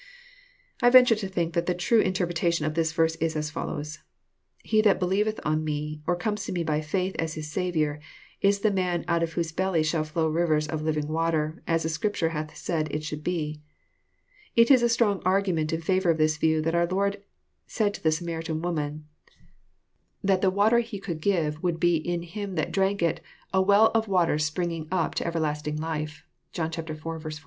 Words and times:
I 0.81 0.89
venture 0.89 1.13
to 1.13 1.27
think 1.27 1.53
that 1.53 1.67
the 1.67 1.75
true 1.75 1.99
interpretation 1.99 2.65
of 2.65 2.73
the 2.73 2.81
verse 2.85 3.13
is 3.17 3.35
as 3.35 3.51
follows:—" 3.51 3.99
He 4.63 4.81
that 4.81 4.97
believeth 4.99 5.39
on 5.45 5.63
me, 5.63 6.01
or 6.07 6.15
comes 6.15 6.43
to 6.45 6.51
me 6.51 6.63
by 6.63 6.81
faith 6.81 7.15
as 7.19 7.35
his 7.35 7.51
Saviour, 7.51 7.99
is 8.41 8.61
the 8.61 8.71
man 8.71 9.05
out 9.07 9.21
of 9.21 9.33
whose 9.33 9.51
belly 9.51 9.83
shall 9.83 10.03
flow 10.03 10.27
rivers 10.27 10.67
of 10.67 10.81
living 10.81 11.07
water, 11.07 11.61
as 11.67 11.83
the 11.83 11.89
Scripture 11.89 12.29
hath 12.29 12.57
said 12.57 12.87
it 12.89 13.03
should 13.03 13.23
be." 13.23 13.61
It 14.55 14.71
is 14.71 14.81
a 14.81 14.89
strong 14.89 15.21
argument 15.23 15.71
in 15.71 15.81
favour 15.81 16.09
of 16.09 16.17
this 16.17 16.37
view 16.37 16.63
that 16.63 16.73
our 16.73 16.87
Lord 16.87 17.21
said 17.67 17.93
to 17.93 18.01
the 18.01 18.11
Samaritan 18.11 18.59
woman, 18.63 19.05
that 20.23 20.41
the 20.41 20.49
water 20.49 20.79
He 20.79 20.97
could 20.97 21.21
give 21.21 21.61
would 21.61 21.79
be 21.79 21.99
/ 21.99 22.01
JOHN, 22.01 22.01
CHAP, 22.01 22.05
vn, 22.05 22.15
47 22.23 22.23
In 22.23 22.47
him 22.49 22.55
that 22.55 22.71
drank 22.71 23.03
it 23.03 23.21
a 23.53 23.61
well 23.61 23.91
of 23.93 24.07
water 24.07 24.37
sprin^iug 24.37 24.87
ap 24.91 25.11
into 25.13 25.27
ever* 25.27 25.39
lastiug 25.39 25.79
life." 25.79 26.23
(John 26.51 26.71
iv. 26.75 26.85
14.) 26.99 27.33